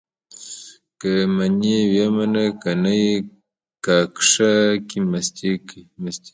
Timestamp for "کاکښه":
3.85-4.53